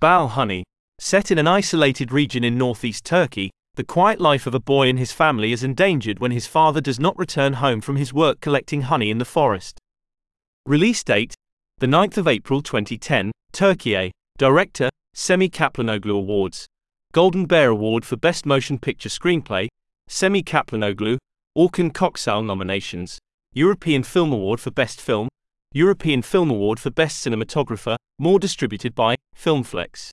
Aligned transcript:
Bal 0.00 0.28
Honey. 0.28 0.62
Set 1.00 1.32
in 1.32 1.38
an 1.38 1.48
isolated 1.48 2.12
region 2.12 2.44
in 2.44 2.56
northeast 2.56 3.04
Turkey, 3.04 3.50
the 3.74 3.82
quiet 3.82 4.20
life 4.20 4.46
of 4.46 4.54
a 4.54 4.60
boy 4.60 4.88
and 4.88 4.96
his 4.96 5.10
family 5.10 5.50
is 5.50 5.64
endangered 5.64 6.20
when 6.20 6.30
his 6.30 6.46
father 6.46 6.80
does 6.80 7.00
not 7.00 7.18
return 7.18 7.54
home 7.54 7.80
from 7.80 7.96
his 7.96 8.12
work 8.12 8.40
collecting 8.40 8.82
honey 8.82 9.10
in 9.10 9.18
the 9.18 9.24
forest. 9.24 9.80
Release 10.66 11.02
date 11.02 11.34
the 11.78 11.88
9th 11.88 12.16
of 12.16 12.28
April 12.28 12.62
2010, 12.62 13.32
Turkey. 13.50 14.12
Director 14.36 14.88
Semih 15.16 15.50
Kaplanoglu 15.50 16.16
Awards. 16.16 16.68
Golden 17.12 17.46
Bear 17.46 17.70
Award 17.70 18.04
for 18.04 18.16
Best 18.16 18.46
Motion 18.46 18.78
Picture 18.78 19.08
Screenplay, 19.08 19.66
Semih 20.08 20.44
Kaplanoglu, 20.44 21.18
Orkun 21.56 21.90
Koksal 21.90 22.46
nominations, 22.46 23.18
European 23.52 24.04
Film 24.04 24.32
Award 24.32 24.60
for 24.60 24.70
Best 24.70 25.00
Film, 25.00 25.28
European 25.72 26.22
Film 26.22 26.50
Award 26.50 26.78
for 26.78 26.90
Best 26.90 27.26
Cinematographer, 27.26 27.96
more 28.20 28.38
distributed 28.38 28.94
by 28.94 29.16
Filmflex. 29.38 30.10